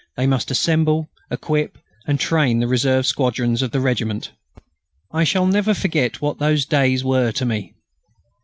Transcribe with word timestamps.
They 0.17 0.25
must 0.25 0.49
assemble, 0.49 1.11
equip, 1.29 1.77
and 2.07 2.19
train 2.19 2.59
the 2.59 2.65
reserve 2.67 3.05
squadrons 3.05 3.61
of 3.61 3.69
the 3.69 3.79
regiment. 3.79 4.31
I 5.11 5.23
shall 5.23 5.45
never 5.45 5.75
forget 5.75 6.19
what 6.23 6.39
those 6.39 6.65
days 6.65 7.03
were 7.03 7.31
to 7.33 7.45
me. 7.45 7.75